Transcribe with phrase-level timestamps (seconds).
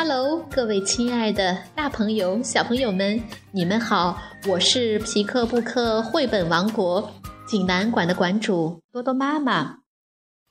[0.00, 4.16] Hello，各位亲爱的大朋友、小朋友们，你们好！
[4.46, 7.12] 我是皮克布克绘本王国
[7.48, 9.78] 济南馆的馆主多多妈妈。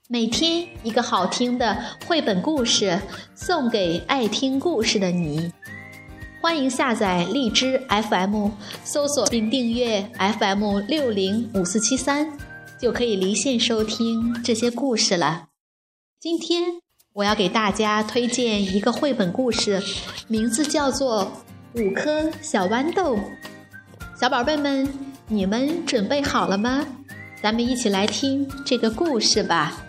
[0.06, 3.00] 每天一个好听的绘本故事，
[3.34, 5.50] 送给爱听故事的你。
[6.42, 8.50] 欢迎下载荔枝 FM，
[8.84, 12.38] 搜索并订阅 FM 六零五四七三，
[12.78, 15.46] 就可以离线收听这些故事了。
[16.20, 16.82] 今天。
[17.18, 19.82] 我要给大家推荐一个绘本故事，
[20.28, 21.24] 名字叫做
[21.82, 23.16] 《五颗小豌豆》。
[24.14, 24.88] 小宝贝们，
[25.26, 26.86] 你们准备好了吗？
[27.42, 29.84] 咱们一起来听这个故事吧。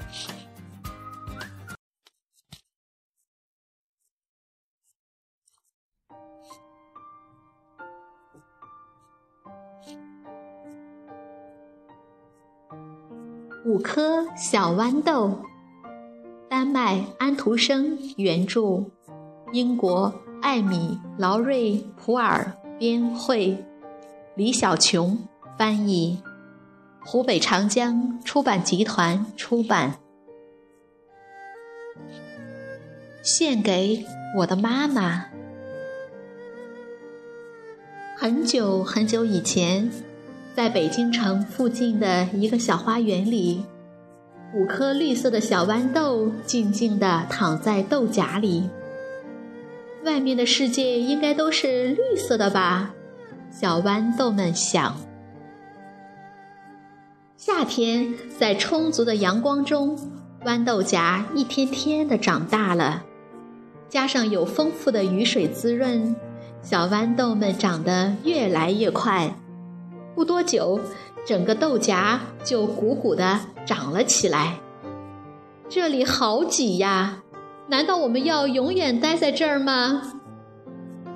[13.66, 15.40] 五颗小豌豆。
[16.60, 18.84] 丹麦安徒生原著，
[19.54, 23.64] 英国艾米劳瑞普尔编绘，
[24.36, 25.20] 李小琼
[25.58, 26.22] 翻译，
[27.00, 30.00] 湖北长江出版集团出版。
[33.24, 34.06] 献给
[34.40, 35.28] 我的妈妈。
[38.18, 39.90] 很久很久以前，
[40.54, 43.64] 在北京城附近的一个小花园里。
[44.52, 48.68] 五颗绿色的小豌豆静静地躺在豆荚里。
[50.04, 52.92] 外面的世界应该都是绿色的吧？
[53.52, 54.96] 小豌豆们想。
[57.38, 59.98] 夏天在充足的阳光中，
[60.44, 63.04] 豌豆荚一天天的长大了。
[63.88, 66.16] 加上有丰富的雨水滋润，
[66.64, 69.36] 小豌豆们长得越来越快。
[70.16, 70.80] 不多久。
[71.30, 74.56] 整个豆荚就鼓鼓的长了起来。
[75.70, 77.20] 这里好挤呀！
[77.68, 80.02] 难道我们要永远待在这儿吗？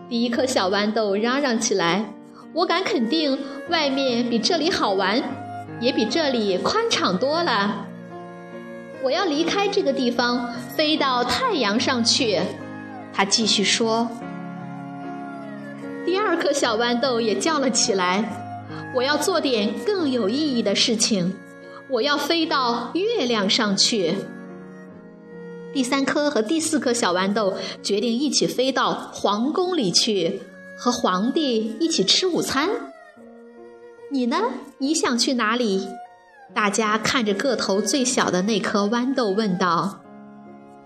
[0.08, 2.14] 第一颗小豌豆嚷嚷起来
[2.54, 3.40] ：“我敢肯定，
[3.72, 5.20] 外面比这里好玩，
[5.80, 7.88] 也比这里宽敞多了。
[9.02, 12.40] 我要离开这个地方，飞到太阳上去。”
[13.12, 14.08] 他继续说。
[16.06, 18.42] 第二颗小豌豆也叫了起来。
[18.96, 21.34] 我要做点更有意义的事情，
[21.90, 24.16] 我要飞到月亮上去。
[25.74, 30.42] 第三颗和第四颗小豌豆决定一起飞到皇宫里去，
[30.78, 32.70] 和皇帝一起吃午餐。
[34.12, 34.38] 你呢？
[34.78, 35.88] 你想去哪里？
[36.54, 40.02] 大家看着个头最小的那颗豌豆问道。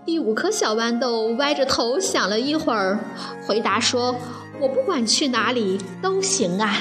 [0.06, 2.98] 第五颗小豌豆歪着头想了一会儿，
[3.46, 4.16] 回答说
[4.58, 6.74] ：“我不管去哪里都行啊。”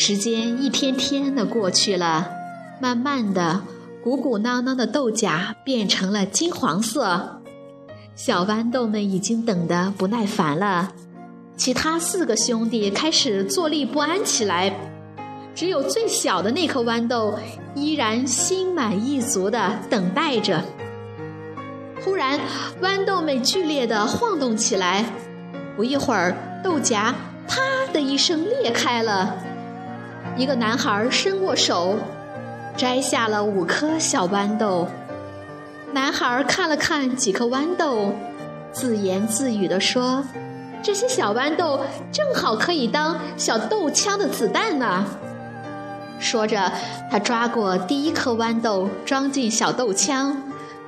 [0.00, 2.30] 时间一天天的过去了，
[2.80, 3.62] 慢慢的，
[4.00, 7.42] 鼓鼓囊囊的豆荚变成了金黄色。
[8.14, 10.92] 小豌豆们已经等得不耐烦了，
[11.56, 14.72] 其他四个兄弟开始坐立不安起来，
[15.52, 17.36] 只有最小的那颗豌豆
[17.74, 20.62] 依然心满意足的等待着。
[22.04, 22.38] 忽然，
[22.80, 25.04] 豌豆们剧烈的晃动起来，
[25.76, 27.12] 不一会儿，豆荚
[27.48, 27.60] 啪
[27.92, 29.36] 的一声裂开了。
[30.38, 31.96] 一个男孩伸过手，
[32.76, 34.86] 摘下了五颗小豌豆。
[35.92, 38.12] 男孩看了看几颗豌豆，
[38.70, 40.22] 自言自语地说
[40.80, 41.80] ：“这些小豌豆
[42.12, 45.04] 正好可以当小豆枪的子弹呢。”
[46.20, 46.70] 说着，
[47.10, 50.40] 他抓过第一颗豌豆，装进小豆枪，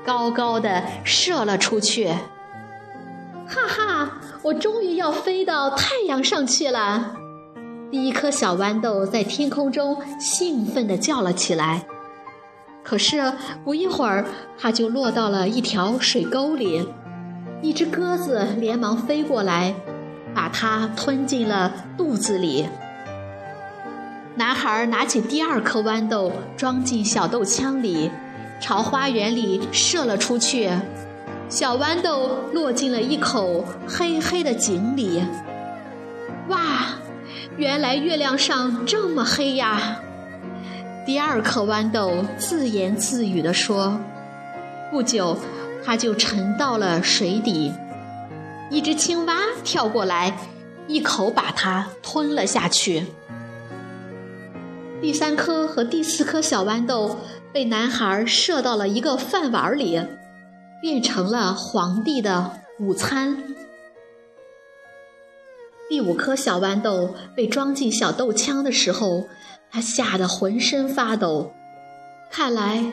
[0.06, 2.06] 高高的射了出去。
[3.48, 4.12] 哈哈，
[4.42, 7.14] 我终于要飞到太阳上去了！
[7.90, 11.84] 第一颗小豌豆在天空中兴奋地叫了起来，
[12.84, 13.32] 可是
[13.64, 14.24] 不一会儿，
[14.56, 16.86] 它就落到了一条水沟里。
[17.62, 19.74] 一只鸽子连忙飞过来，
[20.32, 22.66] 把它吞进了肚子里。
[24.36, 28.08] 男孩拿起第二颗豌豆，装进小豆枪里，
[28.60, 30.70] 朝花园里射了出去。
[31.48, 35.20] 小豌豆落进了一口黑黑的井里。
[37.60, 40.00] 原来月亮上这么黑呀！
[41.04, 44.00] 第二颗豌豆自言自语地说。
[44.90, 45.36] 不久，
[45.84, 47.70] 它就沉到了水底。
[48.70, 50.34] 一只青蛙跳过来，
[50.86, 53.04] 一口把它吞了下去。
[55.02, 57.18] 第三颗和第四颗小豌豆
[57.52, 60.00] 被男孩射到了一个饭碗里，
[60.80, 63.36] 变成了皇帝的午餐。
[65.90, 69.26] 第五颗小豌豆被装进小豆枪的时候，
[69.72, 71.52] 他吓得浑身发抖。
[72.30, 72.92] 看来，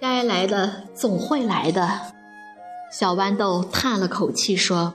[0.00, 2.00] 该来的总会来的。
[2.90, 4.94] 小豌豆叹了口气说：“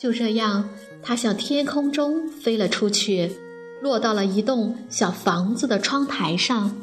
[0.00, 0.70] 就这样，
[1.02, 3.36] 它向天空中飞了出去，
[3.82, 6.74] 落到了一栋小房子的窗台上。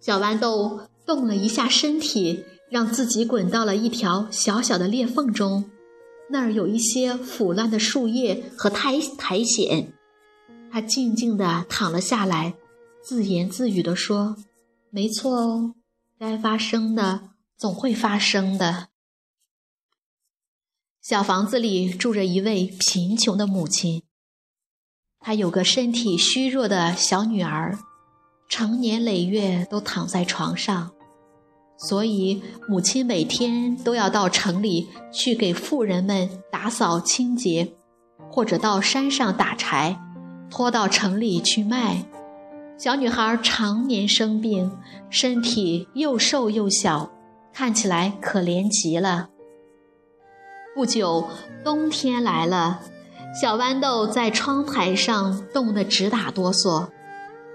[0.00, 5.70] 小豌豆动了一下身体，让自己滚到了一条小小的裂缝中，
[6.30, 9.92] 那儿有一些腐烂的树叶和苔苔藓。
[10.70, 12.54] 他静静地躺了下来，
[13.02, 14.36] 自言自语地说
[14.90, 15.74] ：‘没错哦，
[16.18, 18.88] 该发生的。’”总会发生的。
[21.00, 24.02] 小房子里住着一位贫穷的母亲，
[25.20, 27.78] 她有个身体虚弱的小女儿，
[28.48, 30.92] 成年累月都躺在床上，
[31.76, 37.74] 所以母亲每天都要到城里去给富人们打扫清洁，
[38.30, 40.00] 或者到山上打柴，
[40.50, 42.04] 拖到城里去卖。
[42.78, 44.72] 小女孩常年生病，
[45.10, 47.10] 身体又瘦又小。
[47.52, 49.28] 看起来可怜极了。
[50.74, 51.28] 不久，
[51.62, 52.80] 冬天来了，
[53.40, 56.88] 小豌豆在窗台上冻得直打哆嗦。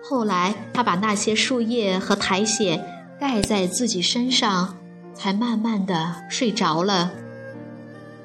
[0.01, 2.79] 后来，他把那些树叶和苔藓
[3.19, 4.77] 盖在自己身上，
[5.13, 7.11] 才慢慢的睡着了。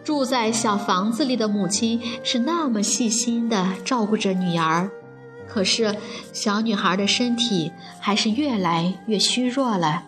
[0.05, 4.91] 住在小房子里的母亲是那么细心的照顾着女儿，
[5.49, 5.97] 可是
[6.33, 10.05] 小女孩的身体还是越来越虚弱了。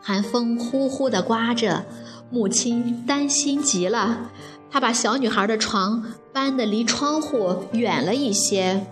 [0.00, 1.84] 寒风呼呼地刮着，
[2.30, 4.30] 母亲担心极了。
[4.70, 8.86] 她把小女孩的床搬得离窗户远了一些。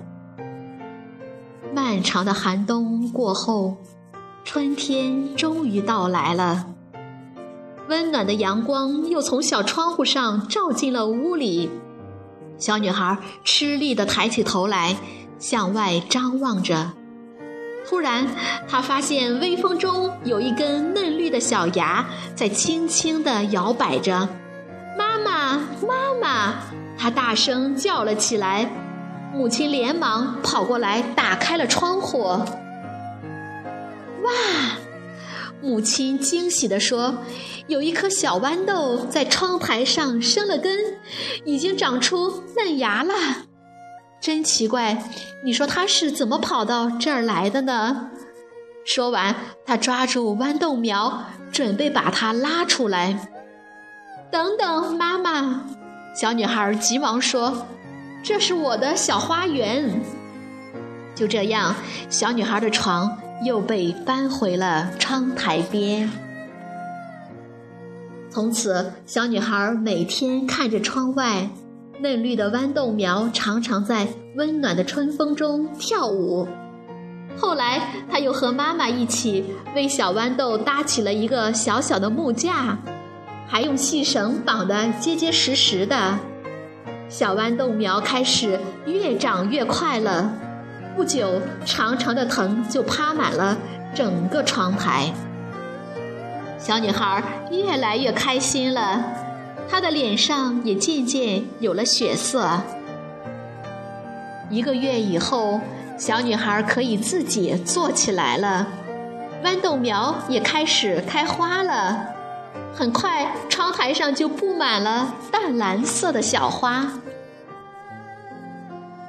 [1.73, 3.77] 漫长的寒冬过后，
[4.45, 6.67] 春天终于到来了。
[7.89, 11.71] 温暖的阳光又从小窗户上照进了屋里。
[12.59, 14.97] 小女孩吃力地抬起头来，
[15.39, 16.93] 向外张望着。
[17.89, 18.27] 突然，
[18.69, 24.29] 他发现微风中有一根嫩绿的小芽在轻轻地摇摆着。
[24.99, 26.55] 妈妈，妈妈！
[26.99, 28.71] 他大声叫了起来。
[29.33, 32.39] 母亲连忙跑过来，打开了窗户。
[34.31, 34.79] 哇！
[35.63, 37.19] 母亲惊喜地说
[37.69, 40.99] ：“有一颗小豌豆在窗台上生了根，
[41.45, 43.15] 已经长出嫩芽了。”
[44.23, 45.05] 真奇怪，
[45.45, 48.11] 你说它是怎么跑到这儿来的呢？
[48.85, 49.37] 说完，
[49.67, 53.29] 他抓住豌豆苗，准备把它拉出来。
[54.31, 55.65] 等等，妈妈！
[56.15, 57.67] 小女孩急忙说
[58.25, 60.01] ：“这是我的小花园。”
[61.15, 61.75] 就这样，
[62.09, 66.11] 小女孩的床又被搬回了窗台边。
[68.31, 71.49] 从此，小女孩每天看着窗外。
[72.03, 76.49] 嫩绿的豌豆苗常常在温暖的春风中跳舞。
[77.37, 79.45] 后来，她又和妈妈一起
[79.75, 82.79] 为小豌豆搭起了一个小小的木架，
[83.47, 86.19] 还用细绳绑得结结实实的。
[87.11, 90.33] 小豌豆苗开始越长越快了，
[91.01, 93.57] 不久，长长的藤就趴满了
[93.95, 95.11] 整个窗台。
[96.59, 99.03] 小女孩越来越开心了。
[99.67, 102.61] 她的脸上也渐渐有了血色。
[104.51, 105.63] 一个月以后，
[105.97, 108.67] 小女孩可以自己坐起来了，
[109.43, 112.09] 豌豆苗也开始开花了。
[112.75, 116.93] 很快，窗台上就布满了淡蓝色的小花。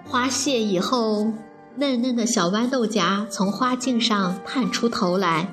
[0.08, 1.34] 花谢以后，
[1.76, 5.48] 嫩嫩的小豌豆荚从花茎上探出头来，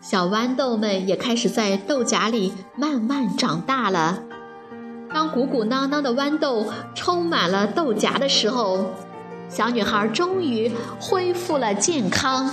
[0.00, 4.22] 小豌豆们也开始在豆荚里慢慢长大了。
[5.12, 8.92] 当鼓鼓囊囊的豌豆充满了豆荚的时候，
[9.48, 12.48] 小女孩终于恢复了健康。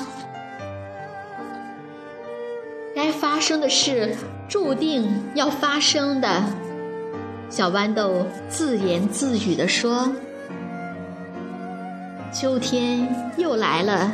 [2.95, 4.15] 该发生的事
[4.49, 6.43] 注定要发生的，
[7.47, 10.11] 小豌豆自言自语地说
[12.33, 14.13] ：“秋天又来了。”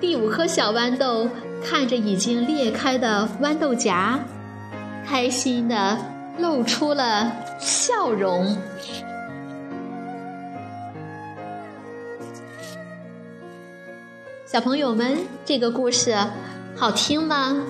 [0.00, 1.28] 第五颗小豌豆
[1.64, 4.20] 看着已经裂开的豌豆荚，
[5.06, 5.98] 开心的。
[6.38, 8.56] 露出了笑容。
[14.46, 16.16] 小朋友们，这个故事
[16.76, 17.60] 好听吗？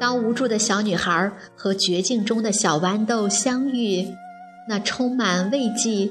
[0.00, 4.04] 当无助的小女孩和绝境中的小豌豆相遇，
[4.68, 6.10] 那充满慰藉、